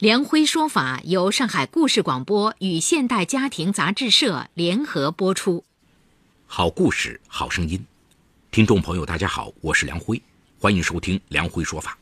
[0.00, 5.62] 梁辉说法由上海故事广播与现代家庭杂志社联合播出。
[6.46, 7.84] 好故事，好声音，
[8.50, 10.22] 听众朋友，大家好，我是梁辉，
[10.58, 11.98] 欢迎收听梁辉说法。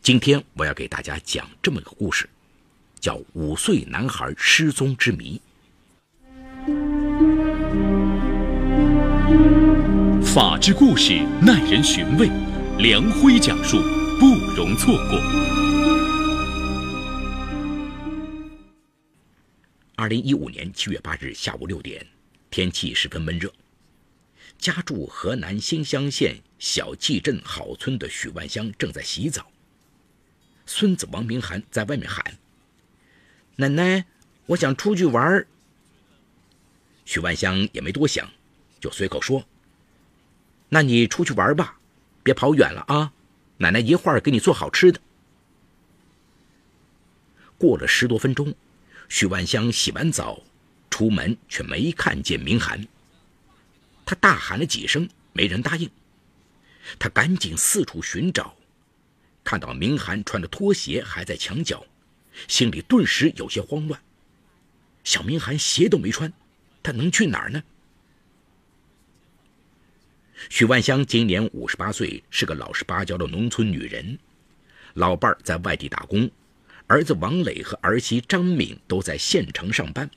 [0.00, 2.30] 今天我要给大家讲这么个故事，
[3.00, 5.40] 叫《五岁男孩失踪之谜》。
[10.24, 12.30] 法治故事耐人寻味，
[12.78, 13.78] 梁辉讲述
[14.20, 15.20] 不容错过。
[19.98, 22.06] 二零一五年七月八日下午六点，
[22.50, 23.50] 天气十分闷热。
[24.58, 29.50] 家住河南新乡县小季镇郝村的许万香正在洗澡。
[30.66, 32.36] 孙子王明涵在外面喊
[33.56, 34.04] ：“奶奶，
[34.44, 35.46] 我想出去玩。”
[37.06, 38.30] 许万香也没多想，
[38.78, 39.48] 就随口说
[40.68, 41.80] ：“那你出去玩吧，
[42.22, 43.14] 别跑远了啊！
[43.56, 45.00] 奶奶一会儿给你做好吃的。”
[47.56, 48.54] 过了十多分钟。
[49.08, 50.42] 许万香洗完澡，
[50.90, 52.86] 出门却没看见明涵。
[54.04, 55.90] 他大喊了几声，没人答应。
[56.98, 58.56] 他赶紧四处寻找，
[59.42, 61.84] 看到明涵穿着拖鞋还在墙角，
[62.48, 64.00] 心里顿时有些慌乱。
[65.02, 66.32] 小明涵鞋都没穿，
[66.82, 67.62] 他能去哪儿呢？
[70.50, 74.18] 许万香今年五十八岁，是个老实巴交的农村女人，
[74.94, 76.30] 老伴儿在外地打工。
[76.88, 80.08] 儿子王磊和儿媳张敏都在县城上班，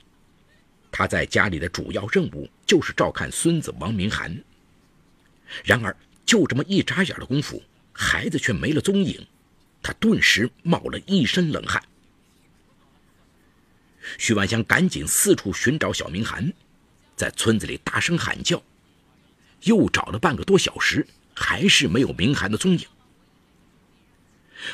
[0.90, 4.40] 他在家里的主要任务就是照看孙子王明涵。
[5.64, 7.60] 然而，就这么一眨眼的功夫，
[7.92, 9.26] 孩子却没了踪影，
[9.82, 11.82] 他顿时冒了一身冷汗。
[14.16, 16.52] 徐万香赶紧四处寻找小明涵，
[17.16, 18.62] 在村子里大声喊叫，
[19.64, 21.04] 又找了半个多小时，
[21.34, 22.86] 还是没有明涵的踪影。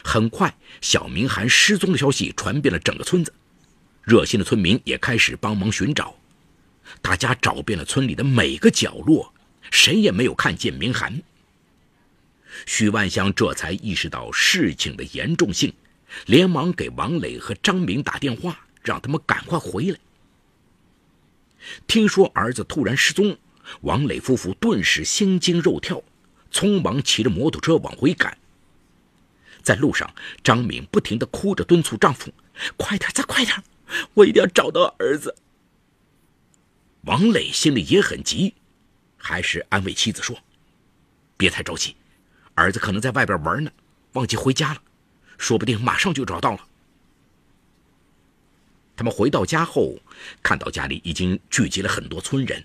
[0.04, 3.32] 很快，小明涵失踪的消息传遍了整个村子，
[4.02, 6.14] 热心的村民也开始帮忙寻找。
[7.02, 9.32] 大家找遍了村里的每个角落，
[9.70, 11.22] 谁也没有看见明涵。
[12.64, 15.72] 许万香这才意识到事情的严重性，
[16.26, 19.98] 连忙给王磊和张明打电话，让他们赶快回来。
[21.86, 23.36] 听说儿子突然失踪，
[23.80, 26.02] 王磊夫妇顿时心惊肉跳，
[26.52, 28.38] 匆忙骑着摩托车往回赶。
[29.66, 32.32] 在路上，张敏不停地哭着敦促丈夫
[32.78, 33.64] ：“快点，再快点，
[34.14, 35.34] 我一定要找到儿子。”
[37.02, 38.54] 王磊心里也很急，
[39.16, 40.38] 还是安慰妻子说
[41.36, 41.96] ：“别太着急，
[42.54, 43.72] 儿子可能在外边玩呢，
[44.12, 44.80] 忘记回家了，
[45.36, 46.64] 说不定马上就找到了。”
[48.94, 49.98] 他们回到家后，
[50.44, 52.64] 看到家里已经聚集了很多村人，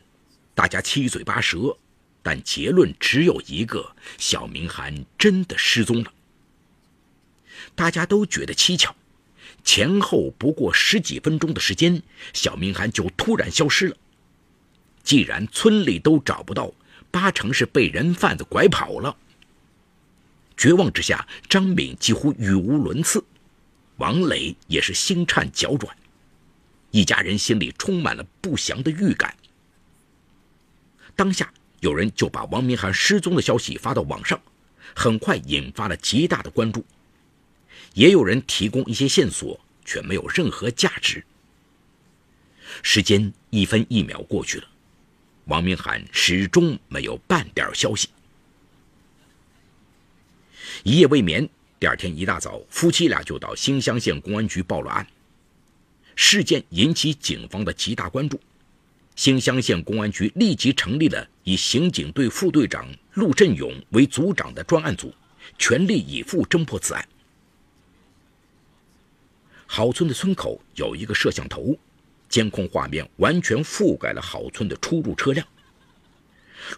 [0.53, 1.75] 大家七嘴八舌，
[2.22, 6.13] 但结论只有一个：小明涵真的失踪了。
[7.75, 8.94] 大家都觉得蹊跷，
[9.63, 12.01] 前后不过十几分钟的时间，
[12.33, 13.97] 小明涵就突然消失了。
[15.03, 16.73] 既然村里都找不到，
[17.09, 19.17] 八成是被人贩子拐跑了。
[20.55, 23.23] 绝望之下，张敏几乎语无伦次，
[23.97, 25.97] 王磊也是心颤脚软，
[26.91, 29.35] 一家人心里充满了不祥的预感。
[31.16, 34.39] 当下，有人就把王明涵失踪的消息发到网上，
[34.95, 36.85] 很快引发了极大的关注。
[37.94, 41.24] 也有人提供一些线索，却没有任何价值。
[42.84, 44.68] 时间一分一秒过去了，
[45.46, 48.07] 王明涵始终没有半点消息。
[50.84, 51.47] 一夜未眠，
[51.79, 55.06] 第二天一大早，夫妻俩就到新乡县公安局报了案。
[56.16, 58.40] 事件引起警方的极大关注，
[59.16, 65.14] 新乡县公安局立即成立了以刑警队副队长陆振勇为组长的专案组，
[65.58, 67.08] 全力以赴侦破此案。
[69.73, 71.73] 郝村的村口有一个摄像头，
[72.28, 75.47] 监控画面完全覆盖了郝村的出入车辆。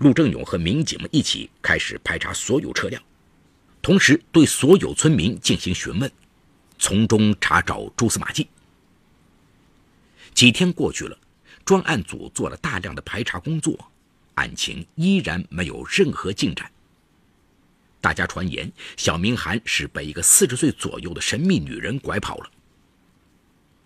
[0.01, 3.01] 陆正勇和民警们一起开始排查所有车辆，
[3.81, 6.11] 同时对所有村民进行询问，
[6.77, 8.47] 从中查找蛛丝马迹。
[10.35, 11.17] 几天过去了，
[11.65, 13.75] 专案组做了大量的排查工作，
[14.35, 16.71] 案情依然没有任何进展。
[17.99, 22.51] 大家传言，小明涵是被一个四十岁左右的神秘女人拐跑了。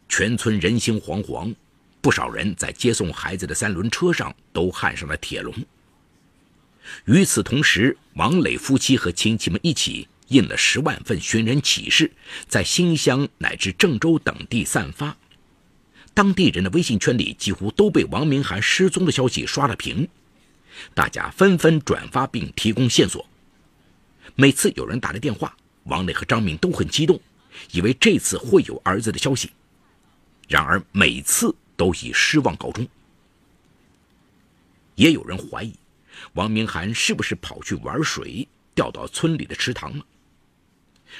[0.09, 1.53] 全村人心惶惶，
[2.01, 5.53] 不少人在接送孩子的三轮车上都焊上了铁笼。
[7.05, 12.09] 与此同时，王磊夫妻和亲戚们一起印了十万份寻人启事，
[12.47, 15.15] 在新乡乃至郑州等地散发。
[16.13, 20.07] 当地人的微信圈里几乎都被王明涵失踪的消息刷了屏，
[20.93, 23.23] 大家纷纷转发并提供线索。
[24.35, 27.19] 每次有人打来电话，王磊和张敏都很激动，
[27.71, 29.51] 以为这次会有儿子的消息。
[30.47, 32.87] 然而每次都以失望告终。
[34.95, 35.75] 也有人怀疑，
[36.33, 40.05] 王明涵是不是跑去玩水，掉到村里的池塘了？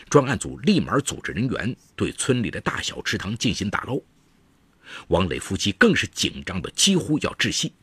[0.09, 4.00] 专案组立马组织人员对村里的大小池塘进行打捞。
[5.09, 7.73] 王磊夫妻更是紧张的几乎要窒息，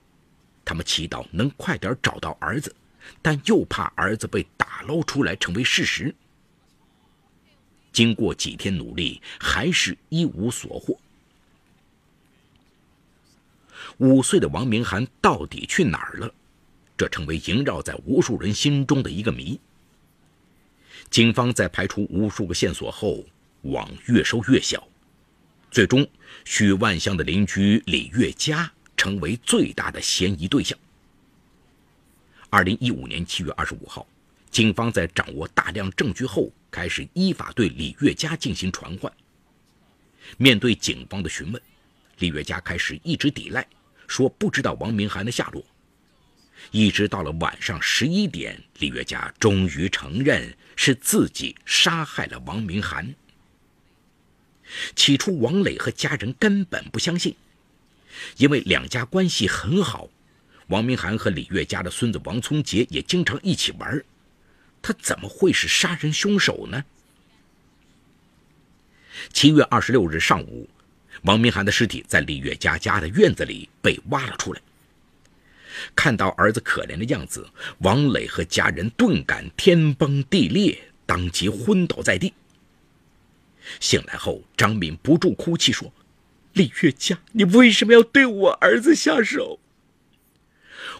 [0.65, 2.75] 他们祈祷能快点找到儿子，
[3.21, 6.15] 但又怕儿子被打捞出来成为事实。
[7.93, 10.99] 经过几天努力，还是一无所获。
[13.99, 16.33] 五岁的王明涵到底去哪儿了？
[16.97, 19.59] 这成为萦绕在无数人心中的一个谜。
[21.11, 23.25] 警方在排除无数个线索后，
[23.63, 24.87] 网越收越小，
[25.71, 26.07] 最终
[26.45, 30.79] 许万香的邻居李月佳成为最大的嫌疑对象。
[32.49, 34.07] 二零一五年七月二十五号，
[34.51, 39.13] 警方在掌握大量证据后，开始依法对李月佳进行传唤。
[40.37, 41.61] 面对警方的询问，
[42.19, 43.67] 李月佳开始一直抵赖。
[44.07, 45.65] 说不知道王明涵的下落，
[46.71, 53.15] 一直到了晚上十一点，李月佳终于承认是自己杀害了王明涵。
[54.95, 57.35] 起初，王磊和家人根本不相信，
[58.37, 60.11] 因为两家关系很好，
[60.67, 64.05] 王明涵和李月佳的孙子王聪杰也经常一起玩，
[64.83, 66.85] 他怎么会是杀人凶手呢？
[69.33, 70.69] 七月二十六日上午。
[71.25, 74.61] 王明涵的尸体在李月佳家的院子里被挖了出来。
[75.97, 77.47] 看到儿子可怜的样子，
[77.79, 82.33] 王磊和家人顿感天崩地裂，当即昏倒在地。
[83.81, 85.93] 醒来后，张敏不住哭泣说
[86.53, 89.59] ：“李月佳，你为什么要对我儿子下手？”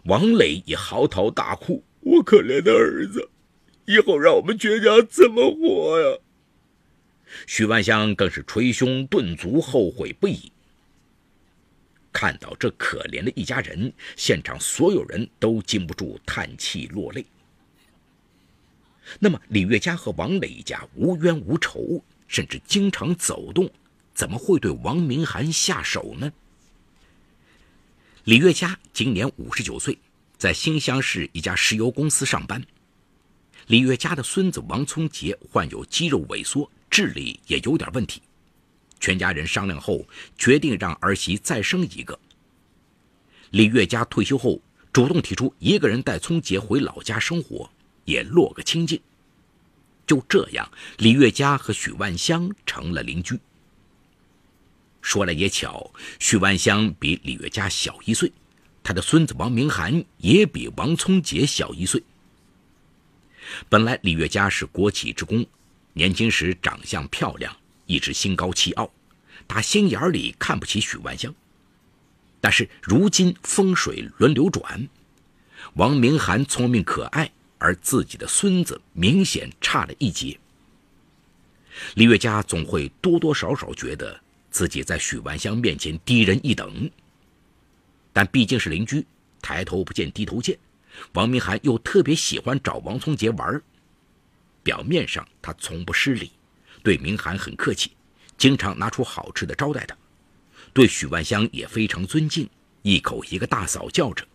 [0.05, 3.29] 王磊也嚎啕大哭：“我可怜的儿子，
[3.85, 6.19] 以后让我们全家怎么活呀？”
[7.47, 10.51] 许万香更是捶胸顿足，后悔不已。
[12.13, 17.27] 看到这可怜的一家人，现场所有人都禁不住叹气落泪。
[19.19, 23.69] 那么，李月佳和王磊一家无冤无仇，甚至经常走动，
[24.15, 26.33] 怎么会对王明涵下手呢？
[28.25, 29.99] 李月佳今年五十九岁，
[30.39, 32.65] 在新乡市一家石油公司上班。
[33.67, 36.71] 李月佳的孙子王聪杰患有肌肉萎缩。
[36.91, 38.23] 智力也有点问题，
[39.01, 40.07] 全家人商量后
[40.39, 42.19] 决定让儿媳再生一个。
[43.51, 44.61] 李月佳退休后
[44.93, 47.71] 主动提出一个人带聪杰回老家生活，
[48.05, 49.01] 也落个清净。
[50.07, 53.39] 就这样，李月佳和许万香成了邻居。
[55.01, 58.33] 说来也巧，许万香比李月佳小一岁，
[58.83, 62.03] 他的孙子王明涵也比王聪杰小一岁。
[63.69, 65.45] 本来李月佳是国企职工。
[65.95, 67.57] 年轻时长相漂亮，
[67.87, 68.91] 一直心高气傲，
[69.47, 71.33] 打心眼里看不起许万香。
[72.41, 74.89] 但是如今风水轮流转，
[75.75, 80.39] 王明涵聪明可爱，而自己的孙子明显差了一截。
[81.95, 86.91] 李月佳总会多多少少觉得自己在许万香面前低人一等，
[88.13, 89.07] 但毕竟是邻居，
[89.41, 90.59] 抬头不见低头见，
[91.13, 93.63] 王明涵又特别喜欢找王聪杰玩
[94.65, 96.33] 表面上他从不失礼，
[96.83, 97.93] 对明涵很客气，
[98.37, 99.95] 经常拿出好吃的招待他；
[100.73, 102.49] 对许万香也非常尊敬，
[102.83, 104.27] 一口一个大嫂叫着，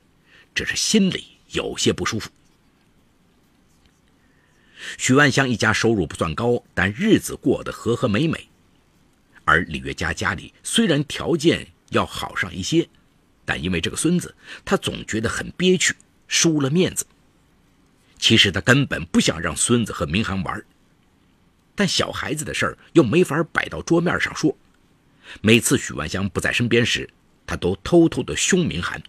[0.55, 2.29] 只是心里有些不舒服。
[4.97, 8.47] 许万香一家收入不算高，但日子过得和和美美，
[9.43, 12.87] 而李月佳家里虽然条件要好上一些，
[13.43, 14.33] 但因为这个孙子，
[14.63, 15.93] 他总觉得很憋屈，
[16.27, 17.05] 输了面子。
[18.19, 20.63] 其实他根本不想让孙子和明涵玩，
[21.73, 24.55] 但小孩子的事儿又没法摆到桌面上说。
[25.41, 27.09] 每次许万香不在身边时，
[27.47, 29.01] 他都偷偷的凶明涵。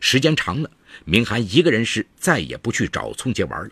[0.00, 0.70] 时间长了，
[1.04, 3.70] 明涵一个人时再也不去找聪杰玩了。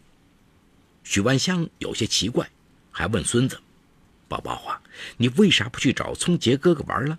[1.02, 2.50] 许万香有些奇怪，
[2.90, 3.60] 还问孙子
[4.28, 4.82] ：“宝宝啊，
[5.16, 7.18] 你为啥不去找聪杰哥哥玩了？”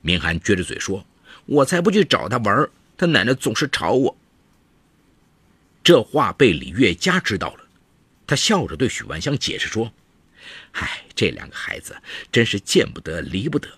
[0.00, 1.04] 明涵撅着嘴说
[1.44, 4.16] ：“我才不去找他玩，他奶奶总是吵我。”
[5.84, 7.64] 这话被李月佳知道了，
[8.26, 9.92] 他笑着对许万香解释说
[10.72, 11.94] ：“唉，这两个孩子
[12.32, 13.68] 真是见不得离不得。”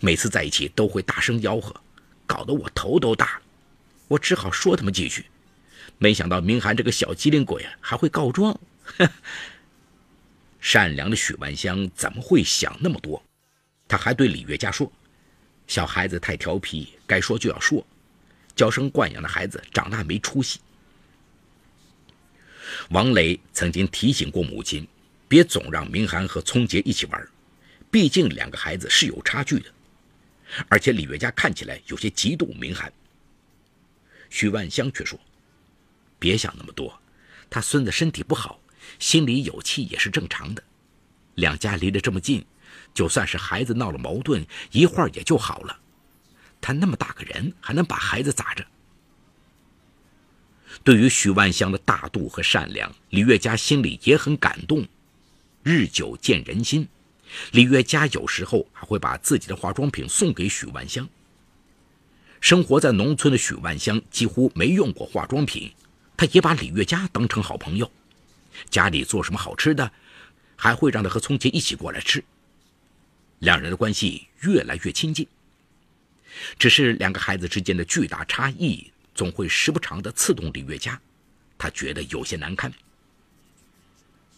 [0.00, 1.78] 每次在一起都会大声吆喝，
[2.26, 3.42] 搞得我头都大了。
[4.08, 5.26] 我只好说他们几句，
[5.98, 8.58] 没想到明涵这个小机灵鬼，还会告状。
[10.58, 13.22] 善良的许万香怎么会想那么多？
[13.86, 14.90] 他还对李月佳说
[15.68, 17.86] ：“小孩子太调皮，该说就要说，
[18.56, 20.58] 娇生惯养的孩子长大没出息。”
[22.90, 24.86] 王磊曾经提醒过母亲，
[25.26, 27.28] 别总让明涵和聪杰一起玩，
[27.90, 29.72] 毕竟两个孩子是有差距的。
[30.68, 32.92] 而且李月佳看起来有些嫉妒明涵。
[34.28, 35.18] 徐万香却说
[36.18, 37.00] ：“别想那么多，
[37.48, 38.60] 他孙子身体不好，
[38.98, 40.62] 心里有气也是正常的。
[41.36, 42.44] 两家离得这么近，
[42.92, 45.80] 就算是孩子闹了矛盾，一会儿也就好了。
[46.60, 48.64] 他那么大个人，还能把孩子咋着？”
[50.82, 54.86] 对于许万香的大度和善良，李月佳心里也很感动。
[55.62, 56.86] 日久见人心，
[57.52, 61.08] 李月佳有时候还会把自己的化妆品送给许万香。
[62.40, 65.72] 生活在农村的许万香几乎没用过化妆品，
[66.16, 67.90] 她也把李月佳当成好朋友。
[68.68, 69.90] 家里做什么好吃的，
[70.54, 72.22] 还会让她和聪杰一起过来吃。
[73.38, 75.26] 两人的关系越来越亲近。
[76.58, 78.90] 只是两个孩子之间的巨大差异。
[79.14, 81.00] 总会时不常的刺痛李月佳，
[81.56, 82.72] 他觉得有些难堪。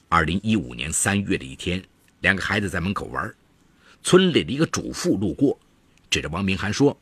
[0.09, 1.83] 二零一五年三月的一天，
[2.21, 3.35] 两个孩子在门口玩，
[4.02, 5.59] 村里的一个主妇路过，
[6.11, 6.97] 指着王明涵说：“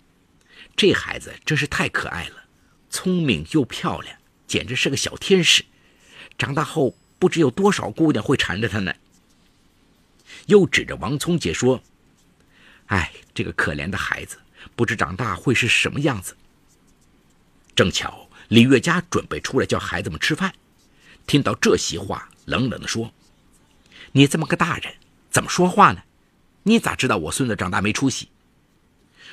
[0.76, 2.44] 这孩子真是太可爱了，
[2.88, 4.16] 聪明又漂亮，
[4.46, 5.64] 简直是个小天使。
[6.38, 8.94] 长大后不知有多少姑娘会缠着他呢。”
[10.46, 11.82] 又指着王聪杰说
[12.86, 14.38] ：“哎，这个可怜的孩子，
[14.76, 16.36] 不知长大会是什么样子。”
[17.74, 20.54] 正巧李月佳准备出来叫孩子们吃饭，
[21.26, 23.12] 听到这席话，冷冷地说
[24.12, 24.94] ：“你这么个大人，
[25.30, 26.02] 怎么说话呢？
[26.62, 28.28] 你咋知道我孙子长大没出息？”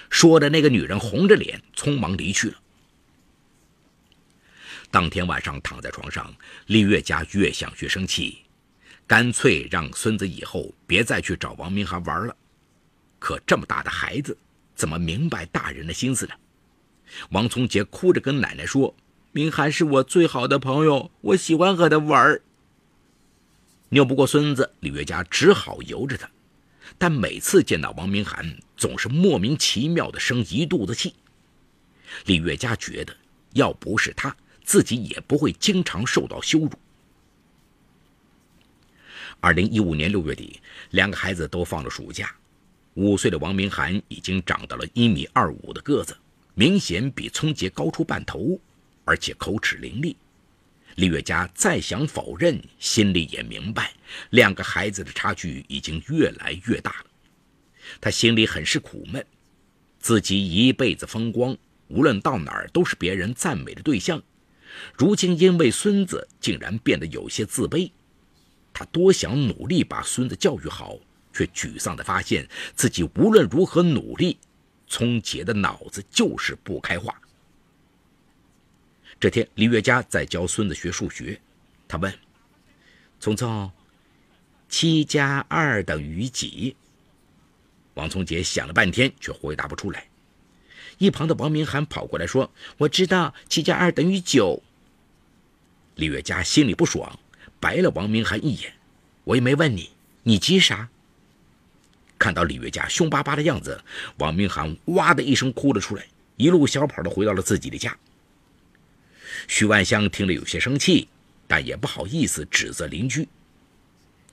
[0.09, 2.57] 说的那个女人红着脸，匆忙离去了。
[4.89, 6.33] 当天晚上躺在床上，
[6.65, 8.43] 李月佳越想越生气，
[9.07, 12.35] 干脆让孙子以后别再去找王明涵玩了。
[13.19, 14.37] 可这么大的孩子，
[14.75, 16.33] 怎么明白大人的心思呢？
[17.31, 18.95] 王聪杰哭着跟奶奶说
[19.31, 22.41] ：“明涵是我最好的朋友，我喜欢和他玩。”
[23.89, 26.29] 拗不过孙子，李月佳只好由着他。
[26.97, 31.13] 但每次见到王明涵，总是莫名其妙的生一肚子气。
[32.25, 33.15] 李月佳觉得，
[33.53, 36.71] 要不是他，自己也不会经常受到羞辱。
[39.39, 40.59] 二零一五年六月底，
[40.91, 42.35] 两个孩子都放了暑假，
[42.93, 46.15] 五岁的王明涵已经长到了一米二五的个子。
[46.53, 48.59] 明显比聪杰高出半头，
[49.05, 50.15] 而且口齿伶俐。
[50.95, 53.93] 李月佳再想否认，心里也明白，
[54.31, 57.05] 两个孩子的差距已经越来越大了。
[58.01, 59.25] 他心里很是苦闷，
[59.99, 64.21] 自己一辈子风光，无论到哪儿都是别人赞美的对象，
[64.97, 67.89] 如今因为孙子，竟然变得有些自卑。
[68.73, 70.97] 他多想努力把孙子教育好，
[71.33, 74.37] 却沮丧地发现自己无论如何努力。
[74.91, 77.17] 聪杰的脑子就是不开化。
[79.21, 81.39] 这天，李月佳在教孙子学数学，
[81.87, 82.13] 他问
[83.17, 83.71] ：“聪聪，
[84.67, 86.75] 七加二等于几？”
[87.95, 90.07] 王聪杰想了半天，却回答不出来。
[90.97, 94.61] 一旁的王明涵跑过来说：“我知道，七加二等于九。”
[95.95, 97.17] 李月佳心里不爽，
[97.61, 98.73] 白了王明涵一眼
[99.23, 99.91] ：“我也没问你，
[100.23, 100.89] 你急啥？”
[102.21, 103.83] 看到李月佳凶巴巴的样子，
[104.17, 106.05] 王明涵哇的一声哭了出来，
[106.37, 107.97] 一路小跑的回到了自己的家。
[109.47, 111.07] 徐万香听了有些生气，
[111.47, 113.27] 但也不好意思指责邻居。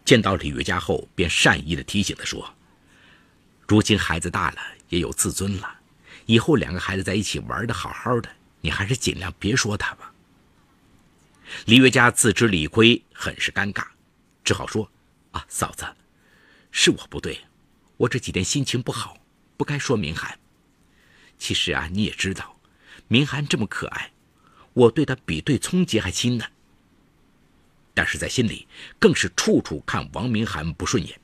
[0.04, 2.54] 见到李月佳后，便善意的提醒他说
[3.66, 4.58] ：“如今孩子大了，
[4.90, 5.78] 也有自尊了，
[6.26, 8.28] 以后两个孩子在一起玩的好好的，
[8.60, 10.12] 你还是尽量别说他吧。”
[11.64, 13.82] 李月佳自知理亏，很是尴尬，
[14.44, 14.90] 只好说
[15.32, 15.86] ：“啊，嫂子，
[16.70, 17.40] 是我不对。”
[17.98, 19.18] 我这几天心情不好，
[19.56, 20.38] 不该说明涵。
[21.36, 22.56] 其实啊，你也知道，
[23.08, 24.12] 明涵这么可爱，
[24.72, 26.44] 我对她比对聪杰还亲呢。
[27.94, 28.68] 但是在心里，
[29.00, 31.20] 更是处处看王明涵不顺眼。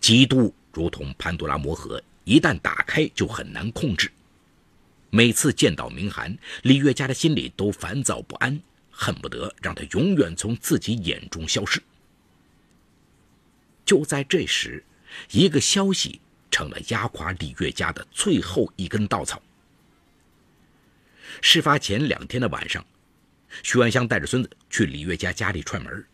[0.00, 4.10] 嫉妒如同潘多拉魔盒，一旦打开就很难控制。
[5.10, 8.58] 每次见到明涵，李月佳的心里都烦躁不安，
[8.90, 11.82] 恨不得让他永远从自己眼中消失。
[13.86, 14.84] 就在这时，
[15.30, 19.40] 一个消息成了压垮李月家的最后一根稻草。
[21.40, 22.84] 事发前两天的晚上，
[23.62, 26.04] 徐万香带着孙子去李月家家里串门。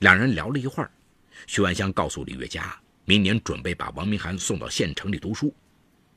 [0.00, 0.90] 两人聊了一会儿，
[1.46, 5.54] 徐万香告诉李月家，明年准备把王明涵送到县城里读书，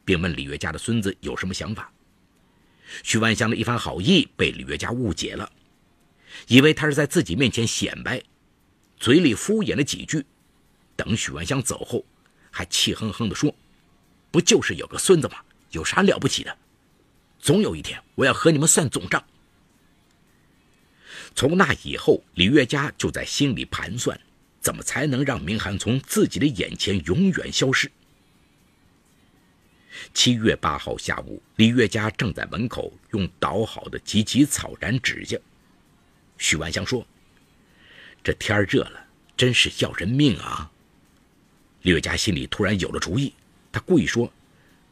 [0.03, 1.91] 并问李月家的孙子有什么想法。
[3.03, 5.51] 徐万香的一番好意被李月家误解了，
[6.47, 8.23] 以为他是在自己面前显摆，
[8.97, 10.25] 嘴里敷衍了几句。
[10.97, 12.03] 等许万香走后，
[12.51, 13.55] 还气哼哼地说
[14.29, 15.37] ：“不就是有个孙子吗？
[15.71, 16.57] 有啥了不起的？
[17.39, 19.23] 总有一天我要和你们算总账。”
[21.35, 24.19] 从那以后，李月家就在心里盘算，
[24.59, 27.91] 怎么才能让明涵从自己的眼前永远消失。
[30.13, 35.37] 七月八号下午，李月家正在门口用捣好的芨芨草染指甲。
[36.39, 37.05] 许万香说
[38.23, 40.71] ：“这天热了，真是要人命啊！”
[41.87, 43.33] 李月家心里突然有了主意，
[43.71, 44.29] 他故意说：“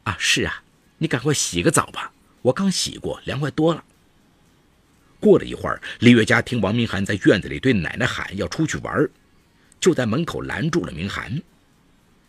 [0.04, 0.62] 啊，是啊，
[0.96, 2.10] 你赶快洗个澡吧，
[2.40, 3.84] 我刚洗过，凉快多了。”
[5.20, 9.06] 过了一会儿，李月家听王明涵在院子里对奶奶喊要出去玩，
[9.78, 11.42] 就在门口拦住了明涵。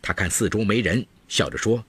[0.01, 1.85] 他看四周没人，笑着说。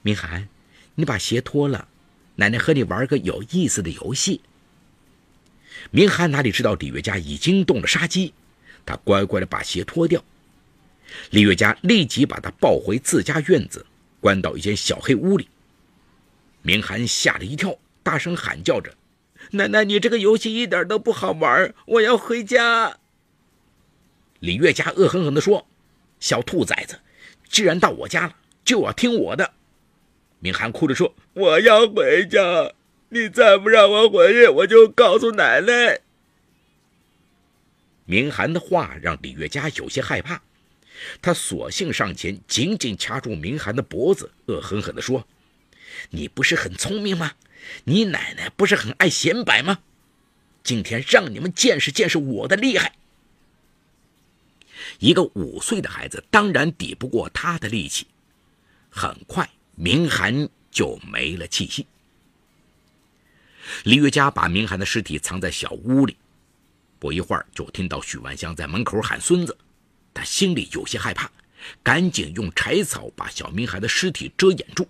[0.00, 0.48] 明涵，
[0.94, 1.88] 你把鞋脱了，
[2.36, 4.40] 奶奶和你玩个有意思的游戏。
[5.90, 8.32] 明涵哪里知道李月家已经动了杀机，
[8.86, 10.24] 他乖乖的把鞋脱掉。
[11.30, 13.84] 李月家立即把他抱回自家院子，
[14.20, 15.48] 关到一间小黑屋里。
[16.62, 18.94] 明涵吓了一跳，大声喊叫着
[19.52, 22.98] ：“奶奶，你这个游戏一点都不好玩，我要回家。”
[24.40, 25.66] 李月家恶狠狠地说
[26.20, 26.98] ：“小兔崽子，
[27.48, 29.52] 既然到我家了，就要听我的。”
[30.40, 32.72] 明涵哭着说：“我要回家，
[33.08, 36.00] 你再不让我回去，我就告诉奶奶。”
[38.06, 40.42] 明涵的话让李月家有些害怕，
[41.20, 45.26] 他索性上前，紧紧掐住明涵的脖子，恶狠狠地说
[46.10, 47.32] ：“你不是很聪明吗？
[47.84, 49.80] 你奶奶不是很爱显摆吗？
[50.62, 52.94] 今天让你们见识见识我的厉害！”
[55.00, 58.06] 一个五岁的孩子当然抵不过他的力气，
[58.90, 59.48] 很快。
[59.76, 61.84] 明涵就没了气息。
[63.82, 66.16] 李月家把明涵的尸体藏在小屋里，
[67.00, 69.58] 不一会儿就听到许万香在门口喊孙子，
[70.14, 71.30] 他心里有些害怕，
[71.82, 74.88] 赶紧用柴草把小明涵的尸体遮掩住，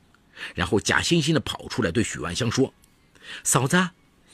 [0.55, 2.73] 然后假惺惺地跑出来对许万香说
[3.43, 3.89] ：“嫂子，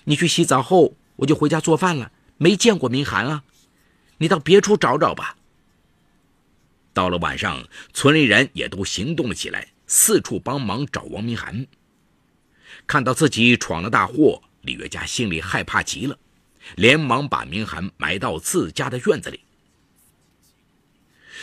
[0.05, 3.44] 你去洗澡后，我就回家做饭了，没见过明涵啊，
[4.18, 5.37] 你到别处找找吧。”
[6.92, 9.68] 到了晚上，村里人也都行动了起来。
[9.92, 11.66] 四处帮忙找王明涵。
[12.87, 16.16] 看到自己闯了大祸，李月家心里害怕极了，
[16.76, 19.40] 连忙把明涵埋到自家的院子里。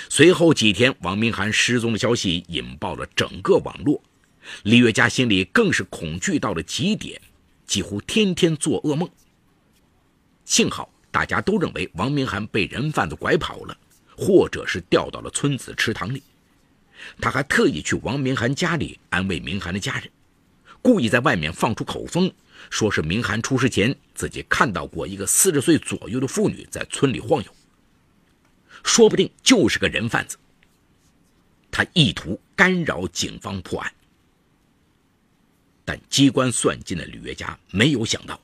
[0.10, 4.01] 随后几天，王明涵失踪的消息引爆了整个网络，
[4.63, 7.19] 李月家心里更是恐惧到了极点，
[7.65, 9.10] 几乎天天做噩梦。
[10.45, 13.77] 幸好大家都认为王明涵被人贩子拐跑了，
[14.15, 16.23] 或者是掉到了村子池塘里。
[17.19, 20.10] 他还特意去王明涵家里安慰明涵的家人，
[20.81, 22.31] 故意在外面放出口风，
[22.69, 27.51] 说是明涵出事前自己看到过一个四十岁左右的妇女在村里晃悠，
[28.83, 30.37] 说不定就是个人贩子。
[31.71, 33.93] 他意图干扰警方破案，
[35.85, 38.39] 但机关算尽的吕月家没有想到，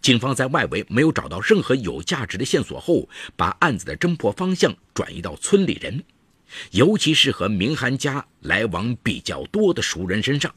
[0.00, 6.04] 警方在外围没有找到任何有价值的线索后，把案子的侦破方向转移到村里人。
[6.70, 10.54] 尤其是和明涵家来往比较多的熟人身上，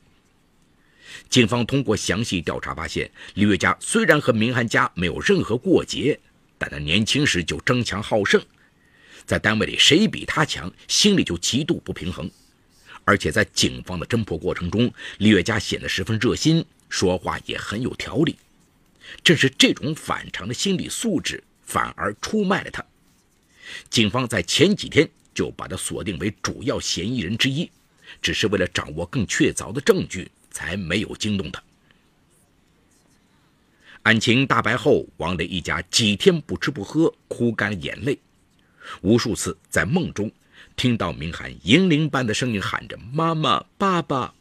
[1.27, 6.17] 警方通过详细调查发现，吕月家虽然和明涵家没有任何过节，
[6.57, 8.41] 但他年轻时就争强好胜，
[9.31, 12.29] 在单位里谁比他强，心里就极度不平衡。
[13.05, 18.35] 而且在警方的侦破过程中，李月家显得十分热心，说话也很有条理。
[19.23, 22.83] 正是这种反常的心理素质，反而出卖了他。
[23.89, 25.09] 警方在前几天。
[25.33, 27.71] 就把他锁定为主要嫌疑人之一，
[28.21, 31.63] 只是为了掌握更确凿的证据，才没有惊动他。
[34.01, 38.19] 案情大白后，王雷一家几天不吃不喝，哭干了眼泪，
[39.01, 40.31] 无数次在梦中
[40.75, 44.33] 听到明涵银铃般的声音喊着“妈妈、爸爸”，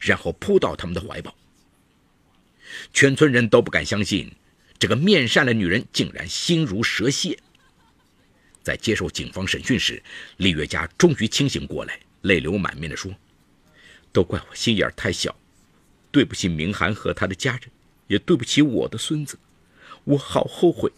[0.00, 1.34] 然后扑到他们的怀抱。
[2.92, 4.30] 全村人都不敢相信，
[4.78, 7.38] 这个面善的女人竟然心如蛇蝎。
[8.62, 10.02] 在接受警方审讯时，
[10.36, 13.14] 李月家终于清醒过来，泪流满面地说
[14.12, 15.34] ：“都怪我心眼太小，
[16.10, 17.70] 对不起明涵和他的家人，
[18.08, 19.38] 也对不起我的孙子，
[20.04, 20.92] 我好后悔。”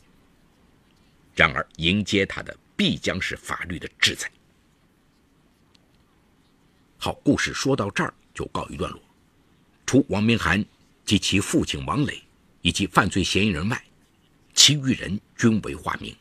[1.36, 4.30] 然而，迎接他的必将是法律的制裁。
[6.96, 8.98] 好，故事说到这儿就告一段落。
[9.84, 10.64] 除王明涵
[11.04, 12.22] 及其父亲王磊
[12.62, 13.84] 以及犯罪嫌疑人外，
[14.54, 16.16] 其余人均为化名。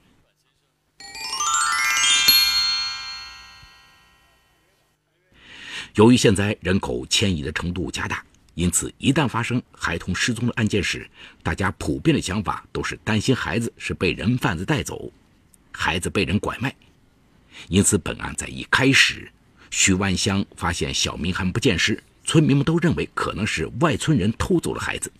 [5.93, 8.21] 由于现在人口迁移的程度加大，
[8.55, 11.09] 因此一旦发生孩童失踪的案件时，
[11.41, 15.09] 大家普遍的想法都是担心孩子是被人贩子带走，
[15.71, 16.75] 孩子被人拐卖。
[17.67, 19.31] 因此，本案在一开始，
[19.69, 25.11] 徐万香发现小明还不见时，村民们都认为可能是外村人偷走了孩子，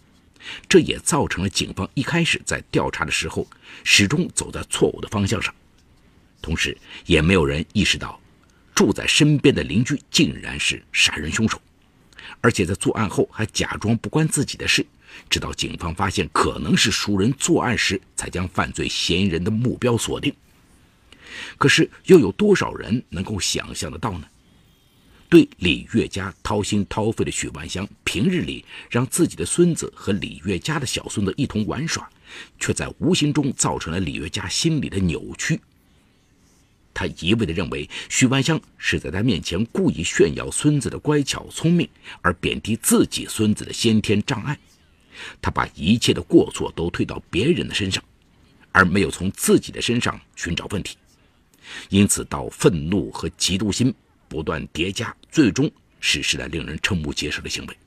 [0.67, 3.45] 这也造成了警方一开始在调查的时候
[3.83, 5.53] 始终走在错误的方向上。
[6.41, 8.19] 同时，也没有人意识到，
[8.73, 11.61] 住在身边的邻居竟然是杀人凶手，
[12.39, 14.85] 而且在作案后还假装不关自己的事，
[15.29, 20.33] 直到警方发现可能是熟人作案时，才将犯罪嫌疑人的目标锁定。
[21.57, 24.25] 可是，又有多少人能够想象得到呢？
[25.29, 32.09] 对李月家掏心掏肺的许万香，平日里让自己的孙子和李月家的小孙子一同玩耍，
[32.59, 35.61] 却在无形中造成了李月家心里的扭曲。
[36.91, 41.87] 他一味地认为许万香是在他面前故意炫耀孙子的乖巧聪明，
[42.21, 44.57] 而贬低自己孙子的先天障碍。
[45.41, 48.03] 他把一切的过错都推到别人的身上，
[48.71, 50.97] 而没有从自己的身上寻找问题。
[51.89, 53.93] 因此，到愤怒和嫉妒心
[54.27, 57.77] 不断叠加，最终实施了令人瞠目结舌的行为。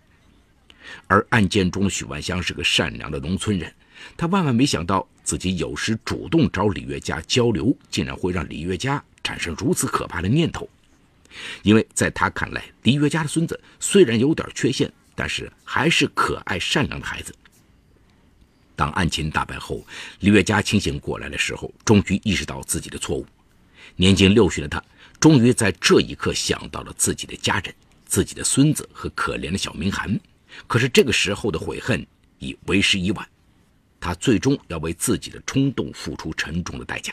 [1.07, 3.73] 而案件中的许万香是个善良的农村人，
[4.17, 10.69] 他万万没想到自己有时主动找李月家交流，竟然会让李月家产生如此可怕的念头。
[11.63, 17.35] 因为在他看来，李月家的孙子虽然有点缺陷，但是还是可爱善良的孩子。
[18.75, 19.85] 当案情大白后，
[20.21, 23.27] 李月家清醒过来的时候，终于意识到自己的错误。
[23.97, 24.83] 年近六旬的他，
[25.21, 27.75] 终于在这一刻想到了自己的家人、
[28.07, 30.19] 自己的孙子和可怜的小明涵。
[30.67, 32.05] 可是这个时候的悔恨
[32.39, 33.29] 已为时已晚，
[34.01, 37.13] 他最终要为自己的冲动付出沉重的代价。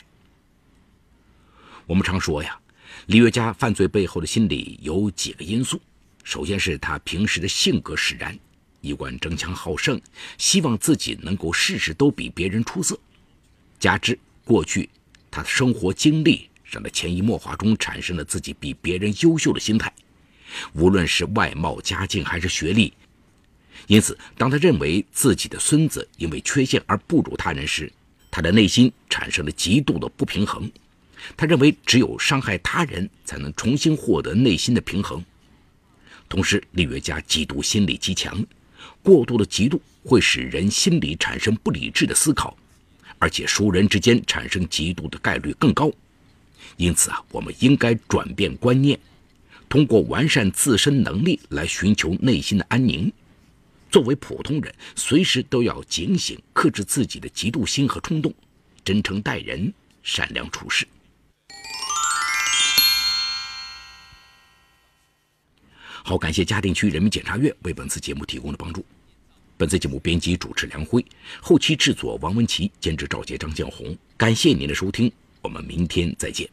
[1.86, 2.58] 我们常说呀，
[3.06, 5.80] 李月佳犯罪背后的心理有几个因素：
[6.22, 8.38] 首先是他平时的性格使然，
[8.80, 10.00] 一贯争强好胜，
[10.38, 12.96] 希望自己能够事事都比别人出色；
[13.78, 14.88] 加之过去
[15.30, 16.48] 他的生活经历。
[16.72, 19.92] 让他潜移默化中产生了自己比别人优秀的心态，
[20.72, 22.92] 无论是外貌、家境还是学历。
[23.88, 27.92] 因此，当他认为自己的孙子因为缺陷而不如他人时，
[28.30, 30.70] 他的内心产生了极度的不平衡。
[31.36, 35.24] 他认为只有伤害他人，才能重新获得内心的平衡。
[36.30, 38.40] 同时，李月家嫉妒心理极强，
[39.02, 42.56] 过度的嫉妒会使人心里产生不理智的思考，
[43.18, 45.90] 而且熟人之间产生嫉妒的概率更高。
[46.76, 48.96] 因此啊，我们应该转变观念，
[49.68, 53.12] 通过完善自身能力来寻求内心的安宁。
[53.90, 58.32] 作为普通人，随时都要警醒，克制自己的嫉妒心和冲动，
[58.84, 60.86] 真诚待人，善良处事。
[66.02, 68.84] 好，感谢嘉定区人民检察院为本次节目提供的帮助。
[69.56, 71.04] 本次节目编辑主持梁辉，
[71.40, 73.96] 后期制作王文琪，监制赵杰、张建红。
[74.16, 76.48] 感谢您的收听，我们明天再见。